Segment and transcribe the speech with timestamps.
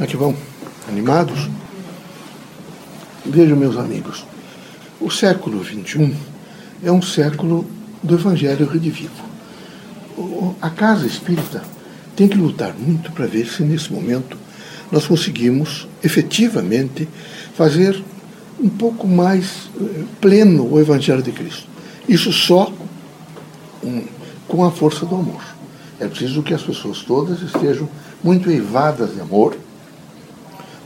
[0.00, 0.34] Como é que vão?
[0.88, 1.46] Animados?
[3.26, 4.24] Vejam, meus amigos,
[4.98, 6.16] o século XXI
[6.82, 7.66] é um século
[8.02, 9.22] do Evangelho redivivo.
[10.58, 11.62] A casa espírita
[12.16, 14.38] tem que lutar muito para ver se nesse momento
[14.90, 17.06] nós conseguimos efetivamente
[17.54, 18.02] fazer
[18.58, 21.68] um pouco mais eh, pleno o Evangelho de Cristo.
[22.08, 22.72] Isso só
[24.48, 25.44] com a força do amor.
[26.00, 27.86] É preciso que as pessoas todas estejam
[28.24, 29.58] muito eivadas de amor,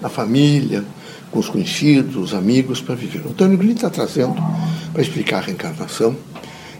[0.05, 0.85] na família,
[1.31, 3.22] com os conhecidos, os amigos, para viver.
[3.25, 4.35] O Antônio Green está trazendo
[4.93, 6.14] para explicar a reencarnação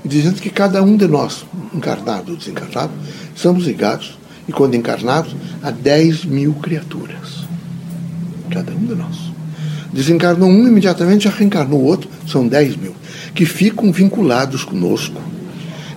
[0.05, 2.93] e dizendo que cada um de nós, encarnado ou desencarnado,
[3.35, 7.47] somos ligados, e quando encarnados, a 10 mil criaturas.
[8.51, 9.33] Cada um de nós.
[9.91, 12.95] Desencarnou um, imediatamente já reencarnou o outro, são 10 mil,
[13.35, 15.21] que ficam vinculados conosco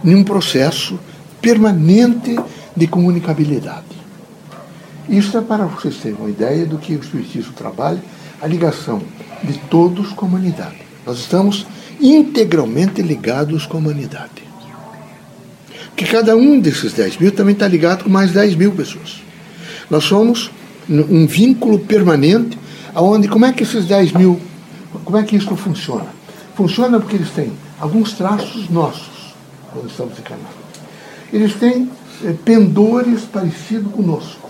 [0.01, 0.97] num processo
[1.41, 2.39] permanente
[2.73, 3.96] de comunicabilidade.
[5.09, 8.01] Isso é para vocês terem uma ideia do que o Espiritismo trabalha,
[8.41, 9.01] a ligação
[9.43, 10.77] de todos com a humanidade.
[11.05, 11.65] Nós estamos
[12.01, 14.43] integralmente ligados com a humanidade.
[15.95, 19.21] Que cada um desses 10 mil também está ligado com mais 10 mil pessoas.
[19.89, 20.51] Nós somos
[20.89, 22.57] um vínculo permanente,
[22.93, 24.39] aonde como é que esses 10 mil,
[25.03, 26.07] como é que isso funciona?
[26.55, 29.33] Funciona porque eles têm alguns traços nossos,
[29.71, 30.55] quando estamos encarnados.
[31.31, 31.89] Eles têm
[32.23, 34.46] é, pendores parecidos conosco.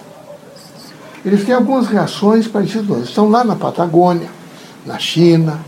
[1.28, 3.10] Eles têm algumas reações parecidas conosco.
[3.10, 4.30] Estão lá na Patagônia,
[4.86, 5.60] na China,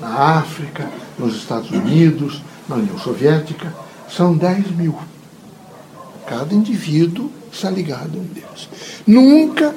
[0.00, 3.74] na África, nos Estados Unidos, na União Soviética,
[4.08, 4.98] são 10 mil.
[6.26, 8.70] Cada indivíduo está ligado a um Deus.
[9.06, 9.74] Nunca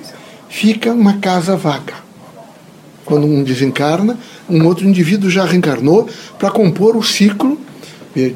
[0.48, 1.96] fica uma casa vaga.
[3.04, 4.18] Quando um desencarna,
[4.50, 6.08] um outro indivíduo já reencarnou
[6.40, 7.60] para compor o ciclo.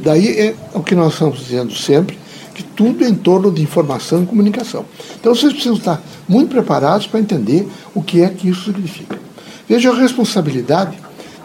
[0.04, 2.20] Daí é o que nós estamos dizendo sempre,
[2.64, 4.86] tudo em torno de informação e comunicação.
[5.20, 9.20] Então vocês precisam estar muito preparados para entender o que é que isso significa.
[9.68, 10.98] Veja a responsabilidade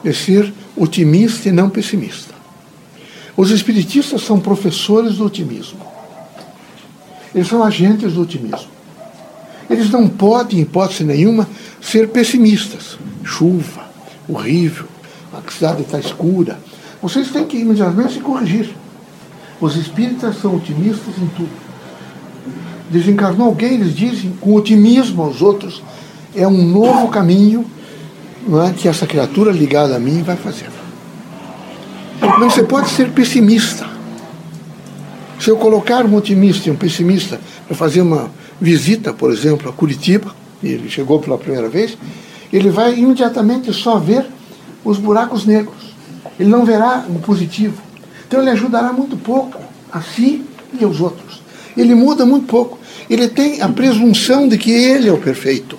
[0.02, 2.34] de ser otimista e não pessimista.
[3.36, 5.80] Os espiritistas são professores do otimismo.
[7.34, 8.68] Eles são agentes do otimismo.
[9.68, 11.48] Eles não podem, em hipótese nenhuma,
[11.80, 12.96] ser pessimistas.
[13.24, 13.84] Chuva,
[14.28, 14.86] horrível,
[15.32, 16.58] a cidade está escura.
[17.02, 18.70] Vocês têm que imediatamente se corrigir.
[19.60, 21.50] Os espíritas são otimistas em tudo.
[22.90, 25.82] Desencarnou alguém, eles dizem, com otimismo aos outros,
[26.34, 27.64] é um novo caminho
[28.68, 30.68] é, que essa criatura ligada a mim vai fazer.
[32.20, 33.88] Não você pode ser pessimista.
[35.38, 39.72] Se eu colocar um otimista e um pessimista para fazer uma visita, por exemplo, a
[39.72, 41.96] Curitiba, e ele chegou pela primeira vez,
[42.52, 44.26] ele vai imediatamente só ver
[44.84, 45.94] os buracos negros.
[46.38, 47.80] Ele não verá o positivo.
[48.26, 49.60] Então ele ajudará muito pouco
[49.92, 50.42] a si
[50.78, 51.42] e aos outros.
[51.76, 52.78] Ele muda muito pouco.
[53.08, 55.78] Ele tem a presunção de que ele é o perfeito.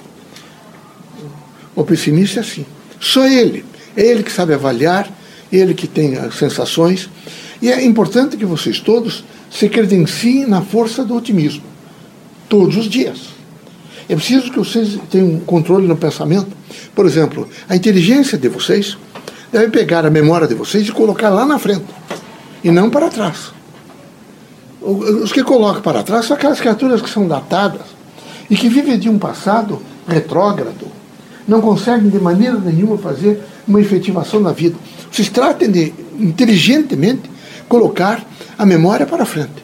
[1.76, 2.66] O pessimista é assim.
[3.00, 3.66] Só ele.
[3.96, 5.10] É ele que sabe avaliar,
[5.52, 7.10] ele que tem as sensações.
[7.62, 11.64] E é importante que vocês todos se credenciem na força do otimismo.
[12.48, 13.36] Todos os dias.
[14.08, 16.50] É preciso que vocês tenham um controle no pensamento.
[16.94, 18.98] Por exemplo, a inteligência de vocês
[19.52, 21.86] deve pegar a memória de vocês e colocar lá na frente,
[22.66, 23.54] e não para trás.
[24.82, 27.84] Os que colocam para trás são aquelas criaturas que são datadas
[28.50, 30.88] e que vivem de um passado retrógrado,
[31.48, 34.76] não conseguem de maneira nenhuma fazer uma efetivação na vida.
[35.12, 37.30] Vocês tratem de, inteligentemente,
[37.70, 38.26] colocar
[38.58, 39.64] a memória para frente,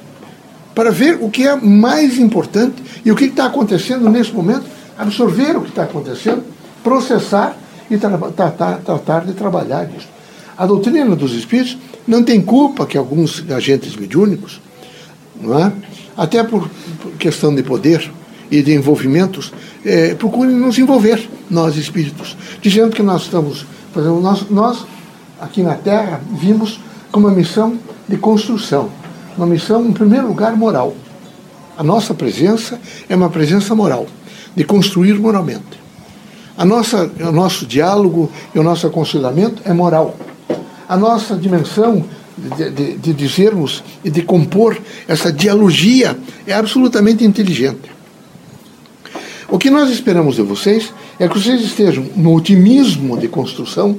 [0.75, 5.57] para ver o que é mais importante e o que está acontecendo nesse momento, absorver
[5.57, 6.43] o que está acontecendo,
[6.83, 7.57] processar
[7.89, 10.10] e tra tratar, tratar de trabalhar isso.
[10.61, 11.75] A doutrina dos espíritos
[12.07, 14.61] não tem culpa que alguns agentes mediúnicos,
[15.41, 15.73] não é?
[16.15, 16.69] até por
[17.17, 18.11] questão de poder,
[18.51, 19.51] e de envolvimentos,
[19.83, 23.65] é, procurem nos envolver, nós espíritos, dizendo que nós estamos.
[23.95, 24.85] Nós, nós,
[25.39, 26.79] aqui na Terra, vimos
[27.11, 28.91] como uma missão de construção,
[29.35, 30.93] uma missão, em primeiro lugar, moral.
[31.75, 32.79] A nossa presença
[33.09, 34.05] é uma presença moral,
[34.55, 35.81] de construir moralmente.
[36.55, 40.15] A nossa, o nosso diálogo e o nosso aconselhamento é moral.
[40.91, 42.03] A nossa dimensão
[42.37, 44.77] de, de, de dizermos e de compor
[45.07, 47.89] essa dialogia é absolutamente inteligente.
[49.47, 53.97] O que nós esperamos de vocês é que vocês estejam no otimismo de construção,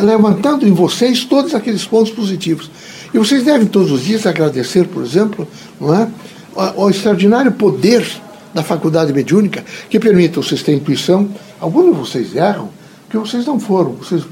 [0.00, 2.70] levantando em vocês todos aqueles pontos positivos.
[3.12, 5.48] E vocês devem todos os dias agradecer, por exemplo,
[5.80, 6.08] não é,
[6.54, 8.06] ao extraordinário poder
[8.54, 11.28] da faculdade mediúnica que permite vocês terem intuição.
[11.58, 12.70] Alguns de vocês erram,
[13.02, 14.22] porque vocês não foram, vocês,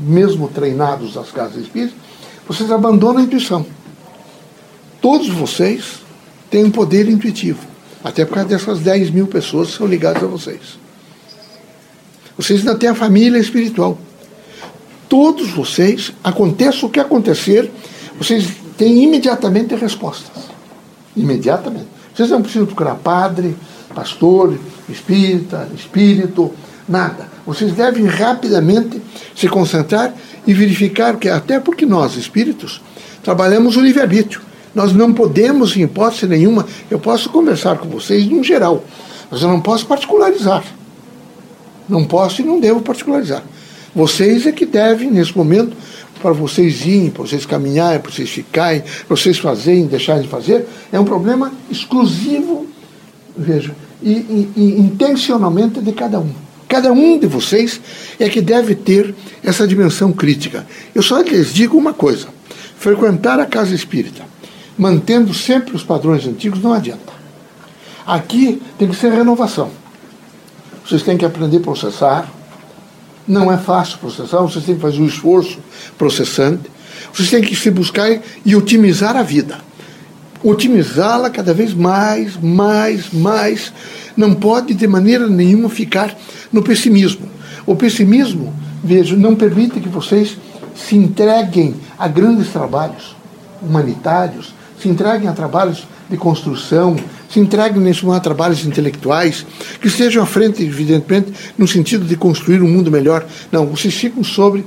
[0.00, 1.96] mesmo treinados nas casas espíritas,
[2.46, 3.66] vocês abandonam a intuição.
[5.00, 6.02] Todos vocês
[6.50, 7.60] têm um poder intuitivo.
[8.02, 10.78] Até por causa dessas 10 mil pessoas que são ligadas a vocês.
[12.36, 13.98] Vocês ainda têm a família espiritual.
[15.08, 17.70] Todos vocês, aconteça o que acontecer,
[18.16, 20.44] vocês têm imediatamente respostas.
[21.16, 21.88] Imediatamente.
[22.14, 23.56] Vocês não precisam procurar padre,
[23.94, 26.52] pastor, espírita, espírito,
[26.88, 27.28] nada.
[27.46, 29.00] Vocês devem rapidamente
[29.34, 30.14] se concentrar
[30.46, 32.80] e verificar que, até porque nós, espíritos,
[33.22, 34.40] trabalhamos o livre-arbítrio.
[34.74, 38.84] Nós não podemos, em hipótese nenhuma, eu posso conversar com vocês no geral,
[39.30, 40.64] mas eu não posso particularizar.
[41.88, 43.42] Não posso e não devo particularizar.
[43.94, 45.76] Vocês é que devem, nesse momento,
[46.20, 50.66] para vocês irem, para vocês caminharem, para vocês ficarem, para vocês fazerem, deixarem de fazer,
[50.92, 52.66] é um problema exclusivo,
[53.36, 56.47] veja, e, e, e intencionalmente de cada um.
[56.68, 57.80] Cada um de vocês
[58.20, 60.66] é que deve ter essa dimensão crítica.
[60.94, 62.28] Eu só lhes digo uma coisa:
[62.76, 64.22] frequentar a casa espírita,
[64.76, 67.12] mantendo sempre os padrões antigos, não adianta.
[68.06, 69.70] Aqui tem que ser renovação.
[70.86, 72.32] Vocês têm que aprender a processar.
[73.26, 75.58] Não é fácil processar, vocês têm que fazer um esforço
[75.98, 76.70] processante.
[77.12, 78.08] Vocês têm que se buscar
[78.44, 79.58] e otimizar a vida.
[80.42, 83.72] Otimizá-la cada vez mais, mais, mais.
[84.16, 86.16] Não pode de maneira nenhuma ficar
[86.52, 87.28] no pessimismo.
[87.66, 90.36] O pessimismo, vejo, não permite que vocês
[90.74, 93.16] se entreguem a grandes trabalhos
[93.60, 96.96] humanitários, se entreguem a trabalhos de construção,
[97.28, 99.44] se entreguem nesse a trabalhos intelectuais,
[99.80, 103.26] que estejam à frente, evidentemente, no sentido de construir um mundo melhor.
[103.52, 104.64] Não, vocês ficam sobre,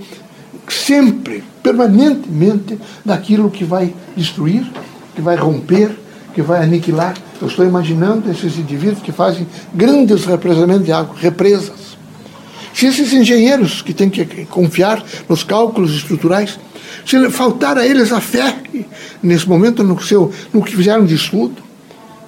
[0.67, 4.69] sempre, permanentemente, daquilo que vai destruir,
[5.21, 5.91] que vai romper,
[6.33, 7.15] que vai aniquilar.
[7.39, 11.91] Eu estou imaginando esses indivíduos que fazem grandes represamentos de água, represas.
[12.73, 16.59] Se esses engenheiros que têm que confiar nos cálculos estruturais,
[17.05, 18.55] se faltar a eles a fé
[19.21, 21.61] nesse momento no, seu, no que fizeram de estudo,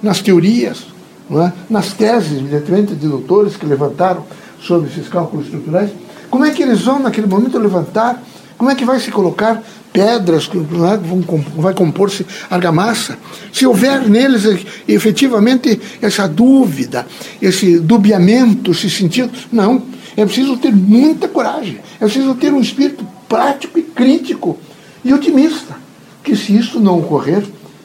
[0.00, 0.86] nas teorias,
[1.30, 1.52] é?
[1.68, 4.24] nas teses, evidentemente, de doutores que levantaram
[4.60, 5.90] sobre esses cálculos estruturais,
[6.30, 8.22] como é que eles vão, naquele momento, levantar?
[8.56, 9.62] Como é que vai se colocar
[9.94, 10.96] pedras, é?
[10.96, 11.24] vão,
[11.56, 13.16] vai compor-se argamassa?
[13.52, 14.42] Se houver neles
[14.88, 17.06] efetivamente essa dúvida,
[17.40, 19.80] esse dubiamento, esse sentido, não.
[20.16, 21.78] É preciso ter muita coragem.
[22.00, 24.58] É preciso ter um espírito prático e crítico
[25.04, 25.76] e otimista.
[26.24, 27.44] Que se isso não ocorrer,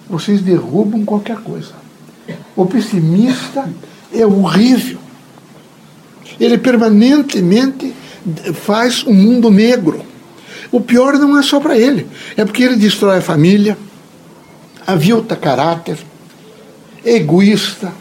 [0.10, 1.74] vocês derrubam qualquer coisa.
[2.56, 3.70] O pessimista
[4.12, 4.98] é horrível.
[6.40, 7.94] Ele permanentemente
[8.54, 10.04] faz um mundo negro.
[10.72, 12.08] O pior não é só para ele,
[12.38, 13.78] é porque ele destrói a família,
[14.86, 15.98] avilta caráter,
[17.04, 17.92] é egoísta,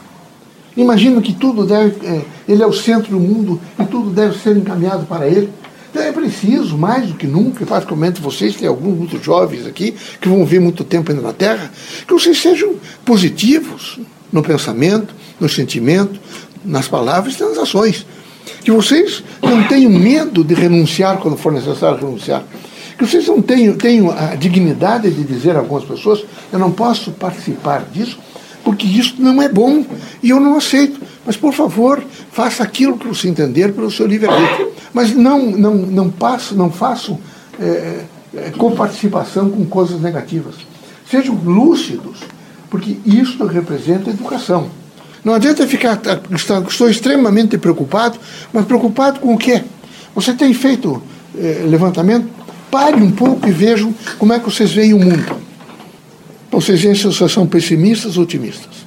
[0.79, 4.56] Imagina que tudo deve, é, ele é o centro do mundo e tudo deve ser
[4.56, 5.50] encaminhado para ele.
[5.91, 10.29] Então é preciso, mais do que nunca, particularmente vocês, tem alguns muito jovens aqui, que
[10.29, 11.69] vão vir muito tempo ainda na Terra,
[12.06, 13.99] que vocês sejam positivos
[14.32, 16.21] no pensamento, no sentimento,
[16.64, 18.06] nas palavras e nas ações.
[18.69, 22.44] Que vocês não tenham medo de renunciar quando for necessário renunciar.
[22.99, 26.23] Que vocês não tenham, tenham a dignidade de dizer a algumas pessoas:
[26.53, 28.19] eu não posso participar disso
[28.62, 29.82] porque isso não é bom
[30.23, 31.00] e eu não aceito.
[31.25, 34.71] Mas, por favor, faça aquilo que você entender pelo seu livre-arbítrio.
[34.93, 37.19] Mas não, não, não, passo, não façam
[37.59, 38.05] é,
[38.37, 40.56] é, coparticipação com coisas negativas.
[41.11, 42.19] Sejam lúcidos,
[42.69, 44.69] porque isso representa educação.
[45.25, 46.00] Não adianta ficar.
[46.67, 48.19] Estou extremamente preocupado,
[48.53, 49.62] mas preocupado com o quê?
[50.14, 51.02] Você tem feito
[51.37, 52.28] é, levantamento?
[52.71, 55.37] Pare um pouco e vejam como é que vocês veem o mundo.
[56.50, 58.87] Vocês vocês são pessimistas ou otimistas?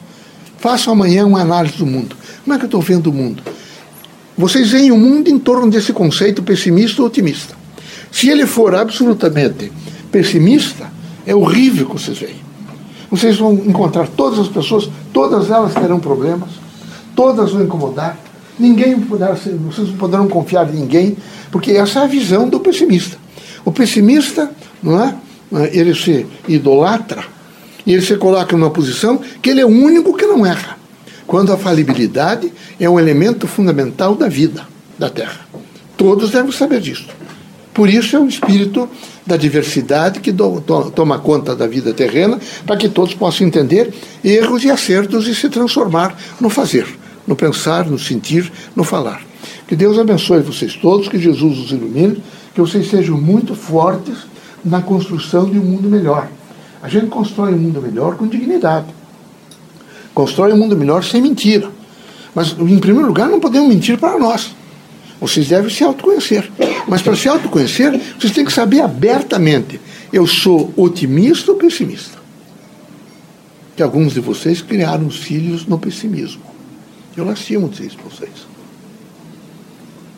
[0.58, 2.16] Façam amanhã uma análise do mundo.
[2.44, 3.42] Como é que eu estou vendo o mundo?
[4.38, 7.56] Vocês veem o mundo em torno desse conceito pessimista ou otimista.
[8.12, 9.72] Se ele for absolutamente
[10.12, 10.92] pessimista,
[11.26, 12.42] é horrível que vocês veem.
[13.10, 16.50] Vocês vão encontrar todas as pessoas, todas elas terão problemas,
[17.16, 18.18] todas vão incomodar,
[18.60, 21.18] ninguém poderá ser, vocês não poderão confiar em ninguém,
[21.52, 23.18] porque essa é a visão do pessimista.
[23.66, 24.52] O pessimista,
[24.82, 25.16] não é?
[25.72, 27.24] Ele se idolatra
[27.86, 30.78] e ele se coloca numa posição que ele é o único que não erra.
[31.28, 34.66] Quando a falibilidade é um elemento fundamental da vida
[34.98, 35.42] da Terra.
[35.98, 37.08] Todos devem saber disso.
[37.74, 38.90] Por isso é o espírito
[39.26, 43.94] da diversidade que do, to, toma conta da vida terrena, para que todos possam entender
[44.24, 46.88] erros e acertos e se transformar no fazer,
[47.28, 49.22] no pensar, no sentir, no falar.
[49.68, 52.24] Que Deus abençoe vocês todos, que Jesus os ilumine,
[52.54, 54.18] que vocês sejam muito fortes
[54.64, 56.28] na construção de um mundo melhor
[56.82, 58.88] a gente constrói um mundo melhor com dignidade.
[60.14, 61.70] Constrói um mundo melhor sem mentira.
[62.34, 64.56] Mas, em primeiro lugar, não podemos mentir para nós.
[65.22, 66.52] Vocês devem se autoconhecer.
[66.88, 69.80] Mas para se autoconhecer, vocês têm que saber abertamente:
[70.12, 72.22] eu sou otimista ou pessimista?
[73.82, 76.44] que alguns de vocês criaram os filhos no pessimismo.
[77.16, 78.48] Eu lastimo dizer isso para vocês.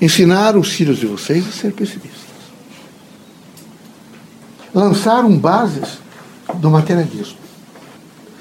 [0.01, 2.21] Ensinaram os filhos de vocês a ser pessimistas.
[4.73, 5.99] Lançaram bases
[6.55, 7.37] do materialismo.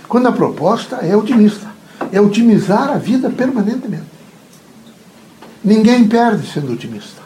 [0.09, 1.71] Quando a proposta é otimista,
[2.11, 4.12] é otimizar a vida permanentemente.
[5.65, 7.23] Ninguém perde sendo otimista.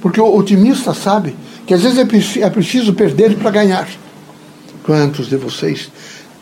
[0.00, 1.98] Porque o otimista sabe que às vezes
[2.38, 3.88] é preciso perder para ganhar.
[4.84, 5.90] Quantos de vocês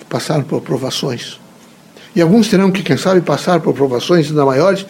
[0.08, 1.40] passaram por provações?
[2.14, 4.86] E alguns terão que, quem sabe, passar por provações ainda maiores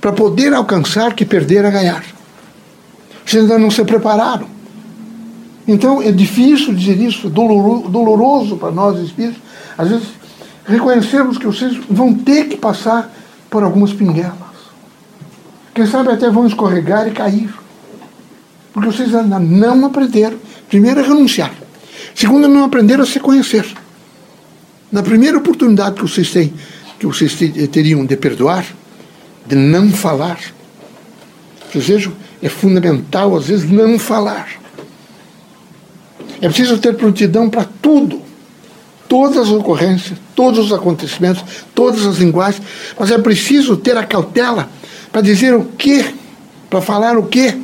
[0.00, 2.04] para poder alcançar que perder a ganhar.
[3.26, 4.46] Vocês ainda não se prepararam.
[5.66, 9.40] Então é difícil dizer isso, é doloroso para nós espíritos,
[9.76, 10.08] às vezes
[10.66, 13.12] reconhecermos que vocês vão ter que passar
[13.48, 14.49] por algumas pinguelas.
[15.80, 17.48] Quem sabe até vão escorregar e cair.
[18.70, 20.36] Porque vocês ainda não aprenderam.
[20.68, 21.54] Primeiro é renunciar.
[22.14, 23.66] Segundo, não aprenderam a se conhecer.
[24.92, 26.52] Na primeira oportunidade que vocês têm,
[26.98, 27.34] que vocês
[27.72, 28.66] teriam de perdoar,
[29.46, 30.38] de não falar.
[31.72, 34.50] Vocês vejam, é fundamental, às vezes, não falar.
[36.42, 38.20] É preciso ter prontidão para tudo.
[39.08, 41.42] Todas as ocorrências, todos os acontecimentos,
[41.74, 42.62] todas as linguagens.
[42.98, 44.68] Mas é preciso ter a cautela
[45.12, 46.14] para dizer o quê,
[46.68, 47.58] para falar o quê,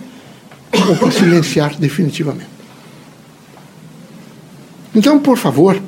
[0.89, 2.57] ou para silenciar definitivamente.
[4.95, 5.81] Então, por favor,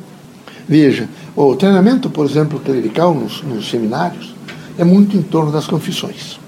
[0.69, 4.35] veja, o treinamento, por exemplo, clerical nos, nos seminários
[4.77, 6.39] é muito em torno das confissões.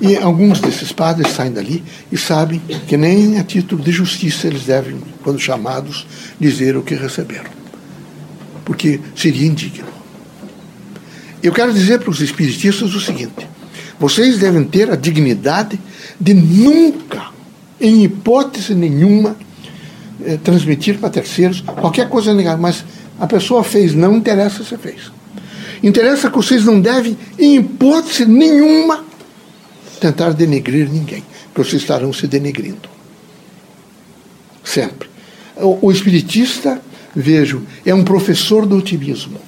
[0.00, 4.64] E alguns desses padres saem dali e sabem que nem a título de justiça eles
[4.64, 6.06] devem, quando chamados,
[6.38, 7.50] dizer o que receberam.
[8.64, 9.93] Porque seria indigno.
[11.44, 13.46] Eu quero dizer para os espiritistas o seguinte:
[14.00, 15.78] vocês devem ter a dignidade
[16.18, 17.26] de nunca,
[17.78, 19.36] em hipótese nenhuma,
[20.24, 22.62] eh, transmitir para terceiros qualquer coisa negativa.
[22.62, 22.82] Mas
[23.20, 25.12] a pessoa fez, não interessa se fez.
[25.82, 29.04] Interessa que vocês não devem, em hipótese nenhuma,
[30.00, 31.22] tentar denegrir ninguém,
[31.52, 32.88] porque vocês estarão se denegrindo.
[34.64, 35.10] Sempre.
[35.56, 36.80] O, o espiritista,
[37.14, 39.38] vejo, é um professor do otimismo.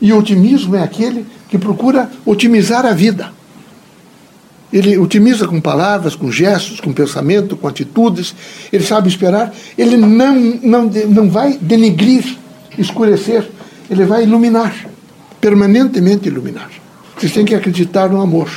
[0.00, 3.32] E o otimismo é aquele que procura otimizar a vida.
[4.72, 8.34] Ele otimiza com palavras, com gestos, com pensamento, com atitudes.
[8.72, 9.54] Ele sabe esperar.
[9.78, 12.36] Ele não, não, não vai denegrir,
[12.76, 13.48] escurecer
[13.90, 14.74] ele vai iluminar,
[15.40, 16.70] permanentemente iluminar.
[17.16, 18.50] Vocês têm que acreditar no amor.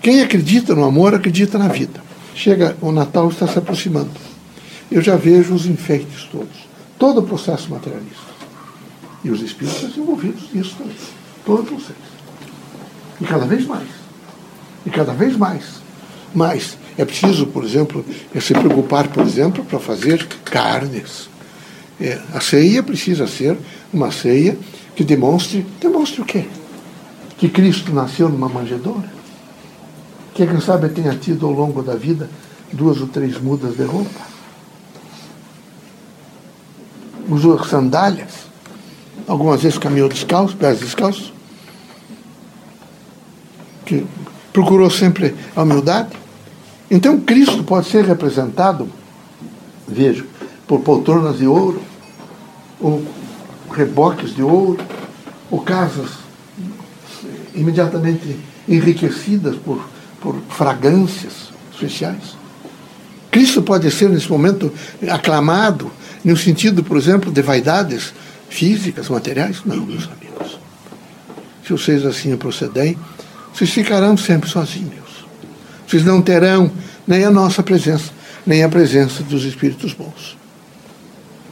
[0.00, 2.02] Quem acredita no amor, acredita na vida.
[2.34, 4.10] Chega, o Natal está se aproximando.
[4.90, 6.66] Eu já vejo os enfeites todos.
[6.98, 8.35] Todo o processo materialista.
[9.26, 10.96] E os espíritos envolvidos nisso também.
[11.44, 11.98] Todos vocês.
[13.20, 13.88] E cada vez mais.
[14.84, 15.64] E cada vez mais.
[16.32, 18.04] Mas é preciso, por exemplo,
[18.40, 21.28] se preocupar, por exemplo, para fazer carnes
[22.00, 23.56] é, a ceia precisa ser
[23.92, 24.56] uma ceia
[24.94, 25.66] que demonstre.
[25.80, 26.46] Demonstre o quê?
[27.38, 29.10] Que Cristo nasceu numa manjedoura?
[30.34, 32.28] Que quem sabe tenha tido ao longo da vida
[32.72, 34.20] duas ou três mudas de roupa?
[37.28, 38.46] Usou sandálias?
[39.26, 41.32] Algumas vezes caminhou descalço, pés descalços?
[43.84, 44.06] Que
[44.52, 46.10] procurou sempre a humildade?
[46.90, 48.88] Então Cristo pode ser representado,
[49.86, 50.24] veja,
[50.66, 51.82] por poltronas de ouro,
[52.80, 53.04] ou
[53.72, 54.78] reboques de ouro,
[55.50, 56.10] ou casas
[57.54, 59.88] imediatamente enriquecidas por,
[60.20, 62.36] por fragrâncias especiais.
[63.30, 64.72] Cristo pode ser, nesse momento,
[65.10, 65.90] aclamado
[66.24, 68.14] no sentido, por exemplo, de vaidades
[68.48, 69.62] físicas, materiais?
[69.64, 70.58] Não, meus amigos.
[71.64, 72.98] Se vocês assim procederem,
[73.52, 75.26] vocês ficarão sempre sozinhos.
[75.86, 76.70] Vocês não terão
[77.06, 78.10] nem a nossa presença,
[78.44, 80.36] nem a presença dos Espíritos bons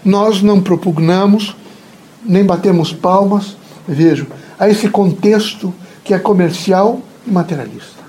[0.04, 1.56] nós não propugnamos,
[2.24, 3.56] nem batemos palmas,
[3.88, 4.26] vejo,
[4.58, 5.74] a esse contexto
[6.04, 8.04] que é comercial e materialista.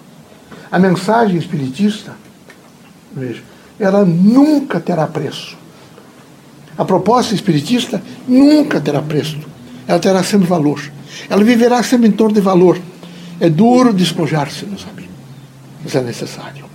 [0.70, 2.14] A mensagem espiritista,
[3.16, 3.42] veja,
[3.80, 5.58] ela nunca terá preço.
[6.78, 9.38] A proposta espiritista nunca terá preço.
[9.88, 10.82] Ela terá sempre valor.
[11.30, 12.80] Ela viverá sempre em torno de valor.
[13.40, 15.12] É duro despojar-se, meus amigos.
[15.84, 16.66] Mas é necessário.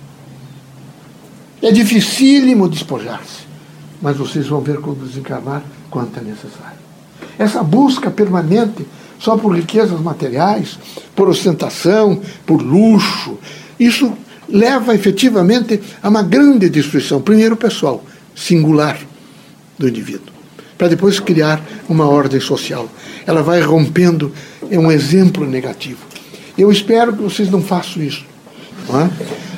[1.61, 3.51] É dificílimo despojar-se
[4.01, 6.81] mas vocês vão ver quando desencarnar quanto é necessário.
[7.37, 8.85] Essa busca permanente
[9.19, 10.79] só por riquezas materiais,
[11.15, 13.37] por ostentação, por luxo,
[13.79, 14.11] isso
[14.49, 18.03] leva efetivamente a uma grande destruição, primeiro pessoal,
[18.35, 18.97] singular
[19.81, 20.33] do indivíduo,
[20.77, 22.87] para depois criar uma ordem social.
[23.25, 24.31] Ela vai rompendo
[24.69, 26.05] é um exemplo negativo.
[26.57, 28.25] Eu espero que vocês não façam isso.
[28.87, 29.09] Não é?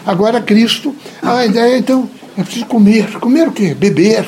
[0.06, 3.20] Agora, Cristo, a ideia então é preciso comer.
[3.20, 3.74] Comer o quê?
[3.74, 4.26] Beber.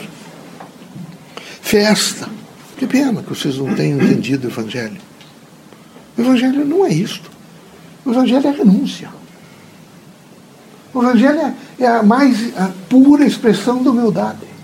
[1.62, 2.30] festa.
[2.78, 4.98] Que pena que vocês não tenham entendido o Evangelho.
[6.18, 7.32] O Evangelho não é isto.
[8.06, 9.10] O Evangelho é renúncia.
[10.94, 14.55] O Evangelho é, é a mais a pura expressão da humildade.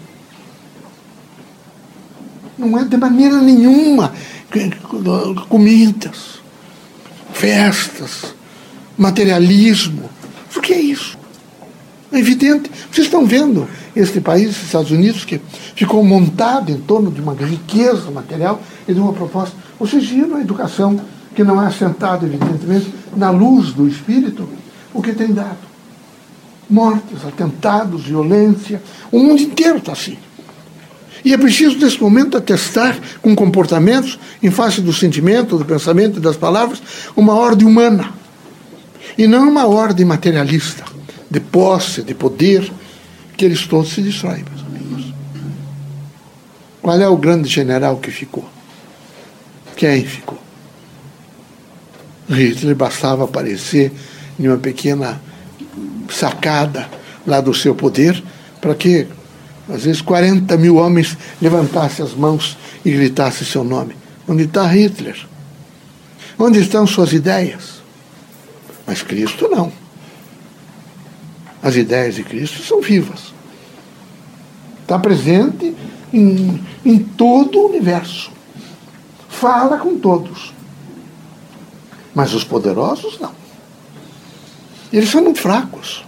[2.61, 4.13] Não é de maneira nenhuma
[5.49, 6.39] comidas,
[7.33, 8.35] festas,
[8.95, 10.07] materialismo.
[10.55, 11.17] O que é isso?
[12.11, 12.69] É evidente.
[12.91, 15.41] Vocês estão vendo este país, os Estados Unidos, que
[15.75, 19.55] ficou montado em torno de uma riqueza material e de uma proposta.
[19.79, 21.01] Vocês viram a educação
[21.33, 24.47] que não é assentada, evidentemente, na luz do Espírito,
[24.93, 25.71] o que tem dado.
[26.69, 28.83] Mortes, atentados, violência.
[29.11, 30.19] O mundo inteiro está assim.
[31.23, 36.21] E é preciso, nesse momento, atestar com comportamentos, em face do sentimento, do pensamento e
[36.21, 36.81] das palavras,
[37.15, 38.11] uma ordem humana.
[39.17, 40.83] E não uma ordem materialista,
[41.29, 42.71] de posse, de poder,
[43.37, 45.13] que eles todos se destroem, meus amigos.
[46.81, 48.47] Qual é o grande general que ficou?
[49.75, 50.39] Quem ficou?
[52.29, 53.91] Hitler bastava aparecer
[54.39, 55.21] em uma pequena
[56.09, 56.89] sacada
[57.25, 58.23] lá do seu poder
[58.59, 59.07] para que
[59.71, 63.95] às vezes 40 mil homens levantassem as mãos e gritassem seu nome.
[64.27, 65.17] Onde está Hitler?
[66.37, 67.81] Onde estão suas ideias?
[68.85, 69.71] Mas Cristo não.
[71.63, 73.33] As ideias de Cristo são vivas.
[74.81, 75.73] Está presente
[76.11, 78.31] em, em todo o universo.
[79.29, 80.53] Fala com todos.
[82.13, 83.33] Mas os poderosos não.
[84.91, 86.03] Eles são muito fracos.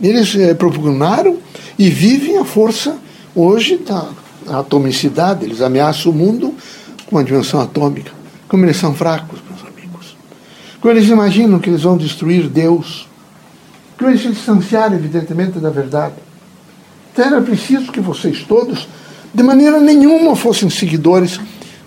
[0.00, 1.38] Eles é, propugnaram
[1.78, 2.96] e vivem a força
[3.34, 4.10] hoje da
[4.58, 5.44] atomicidade.
[5.44, 6.54] Eles ameaçam o mundo
[7.06, 8.12] com a dimensão atômica.
[8.48, 10.16] Como eles são fracos, meus amigos.
[10.80, 13.08] Como eles imaginam que eles vão destruir Deus.
[13.98, 16.14] Como eles se distanciaram, evidentemente, da verdade.
[17.12, 18.88] Então era preciso que vocês todos,
[19.32, 21.38] de maneira nenhuma, fossem seguidores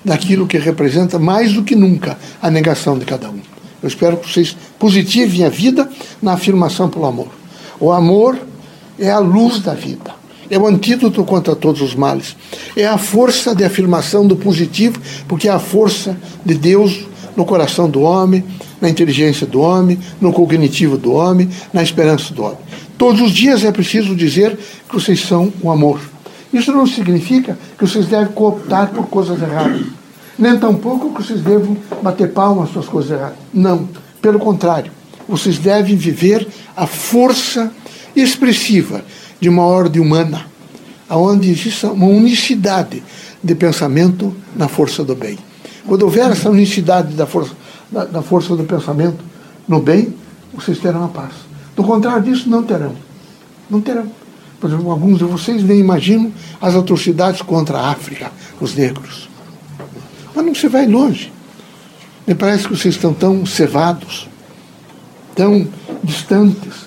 [0.03, 3.41] daquilo que representa mais do que nunca a negação de cada um.
[3.83, 5.89] Eu espero que vocês positivem a vida
[6.21, 7.27] na afirmação pelo amor.
[7.79, 8.39] O amor
[8.99, 10.15] é a luz da vida.
[10.49, 12.35] É o antídoto contra todos os males.
[12.75, 17.05] É a força de afirmação do positivo, porque é a força de Deus
[17.35, 18.43] no coração do homem,
[18.81, 22.57] na inteligência do homem, no cognitivo do homem, na esperança do homem.
[22.97, 24.57] Todos os dias é preciso dizer
[24.89, 25.99] que vocês são o amor.
[26.51, 29.81] Isso não significa que vocês devem cooptar por coisas erradas.
[30.39, 33.37] Nem tampouco que vocês devem bater palmas às suas coisas erradas.
[33.53, 33.87] Não.
[34.21, 34.91] Pelo contrário,
[35.27, 37.71] vocês devem viver a força
[38.21, 39.03] expressiva
[39.39, 40.45] de uma ordem humana,
[41.09, 43.03] onde existe uma unicidade
[43.43, 45.37] de pensamento na força do bem.
[45.85, 47.53] Quando houver essa unicidade da força,
[47.91, 49.23] da, da força do pensamento
[49.67, 50.13] no bem,
[50.53, 51.33] vocês terão a paz.
[51.75, 52.95] Do contrário disso, não terão.
[53.69, 54.11] Não terão.
[54.59, 59.29] Por exemplo, alguns de vocês nem imaginam as atrocidades contra a África, os negros.
[60.35, 61.31] Mas não se vai longe.
[62.25, 64.27] Me parece que vocês estão tão cevados,
[65.35, 65.67] tão
[66.03, 66.86] distantes,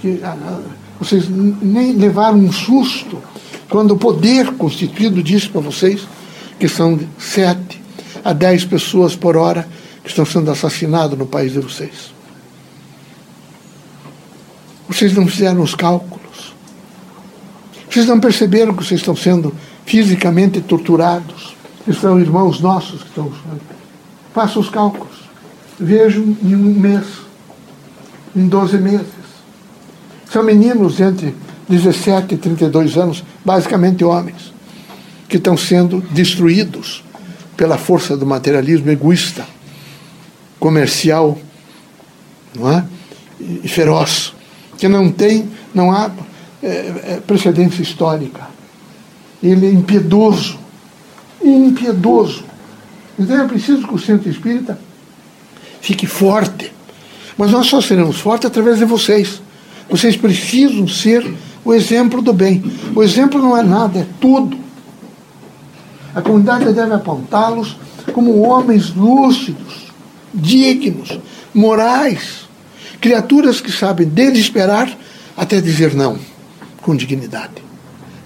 [0.00, 0.60] que ah,
[0.98, 3.22] vocês nem levaram um susto
[3.68, 6.06] quando o poder constituído disse para vocês
[6.58, 7.80] que são sete
[8.24, 9.66] a dez pessoas por hora
[10.02, 12.12] que estão sendo assassinadas no país de vocês.
[14.88, 16.54] Vocês não fizeram os cálculos.
[17.88, 19.54] Vocês não perceberam que vocês estão sendo
[19.86, 21.54] fisicamente torturados.
[22.00, 23.32] São irmãos nossos que estão.
[24.34, 25.16] Façam os cálculos.
[25.78, 27.06] Vejam em um mês,
[28.36, 29.19] em 12 meses.
[30.32, 31.34] São meninos entre
[31.68, 34.52] 17 e 32 anos, basicamente homens,
[35.28, 37.02] que estão sendo destruídos
[37.56, 39.44] pela força do materialismo egoísta,
[40.58, 41.36] comercial,
[42.56, 42.84] não é?
[43.40, 44.32] e feroz,
[44.78, 46.10] que não tem, não há
[46.62, 48.48] é, é, precedência histórica.
[49.42, 50.58] Ele é impiedoso,
[51.42, 52.44] impiedoso.
[53.18, 54.78] Então é preciso que o centro espírita
[55.80, 56.72] fique forte.
[57.36, 59.40] Mas nós só seremos fortes através de vocês.
[59.90, 61.26] Vocês precisam ser
[61.64, 62.62] o exemplo do bem.
[62.94, 64.56] O exemplo não é nada, é tudo.
[66.14, 67.76] A comunidade deve apontá-los
[68.12, 69.86] como homens lúcidos,
[70.32, 71.18] dignos,
[71.52, 72.48] morais,
[73.00, 74.90] criaturas que sabem desde esperar
[75.36, 76.18] até dizer não,
[76.82, 77.62] com dignidade.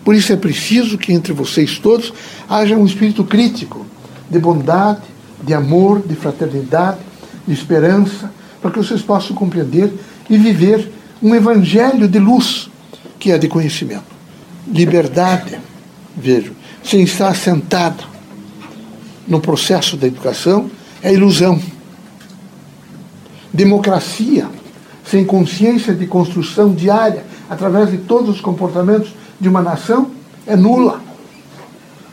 [0.04, 2.12] Por isso é preciso que entre vocês todos
[2.48, 3.86] haja um espírito crítico,
[4.28, 5.00] de bondade,
[5.42, 6.98] de amor, de fraternidade,
[7.46, 9.92] de esperança, para que vocês possam compreender
[10.28, 10.90] e viver
[11.24, 12.68] um evangelho de luz,
[13.18, 14.04] que é de conhecimento.
[14.68, 15.58] Liberdade,
[16.14, 18.04] vejo, sem estar sentado
[19.26, 20.70] no processo da educação,
[21.02, 21.58] é ilusão.
[23.50, 24.50] Democracia,
[25.02, 29.10] sem consciência de construção diária, através de todos os comportamentos
[29.40, 30.10] de uma nação,
[30.46, 31.00] é nula.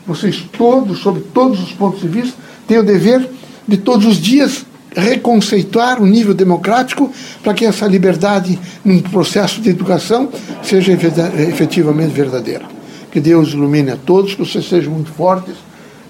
[0.06, 3.28] vocês todos, sob todos os pontos de vista, têm o dever
[3.68, 4.64] de todos os dias
[4.94, 10.28] reconceituar o nível democrático para que essa liberdade, num processo de educação,
[10.62, 12.64] seja efetivamente verdadeira.
[13.10, 15.54] Que Deus ilumine a todos, que vocês sejam muito fortes,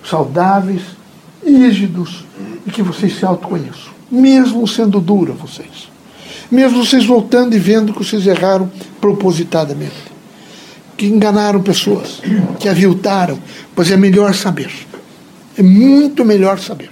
[0.08, 0.82] saudáveis,
[1.44, 2.24] rígidos
[2.66, 5.90] e que vocês se autoconheçam, mesmo sendo dura vocês.
[6.50, 10.12] Mesmo vocês voltando e vendo que vocês erraram propositadamente,
[10.96, 12.20] que enganaram pessoas,
[12.60, 13.38] que aviltaram,
[13.74, 14.70] pois é melhor saber.
[15.56, 16.91] É muito melhor saber.